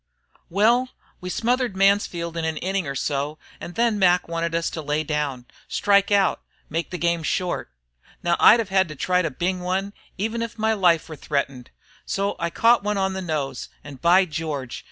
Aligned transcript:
"Well, 0.49 0.89
we 1.19 1.29
smothered 1.29 1.75
Mansfield 1.77 2.35
in 2.35 2.43
an 2.43 2.57
inning 2.57 2.87
or 2.87 2.95
so, 2.95 3.37
and 3.59 3.75
then 3.75 3.99
Mac 3.99 4.27
wanted 4.27 4.55
us 4.55 4.71
to 4.71 4.81
lay 4.81 5.03
down, 5.03 5.45
strike 5.67 6.11
out, 6.11 6.41
make 6.71 6.89
the 6.89 6.97
game 6.97 7.21
short. 7.21 7.69
Now 8.23 8.35
I'd 8.39 8.67
have 8.67 8.87
to 8.87 8.95
try 8.95 9.21
to 9.21 9.29
bing 9.29 9.59
one, 9.59 9.93
even 10.17 10.41
if 10.41 10.57
my 10.57 10.73
life 10.73 11.07
were 11.07 11.15
threatened. 11.15 11.69
So 12.03 12.35
I 12.39 12.49
caught 12.49 12.81
one 12.83 12.97
on 12.97 13.13
the 13.13 13.21
nose, 13.21 13.69
and, 13.83 14.01
by 14.01 14.25
George! 14.25 14.79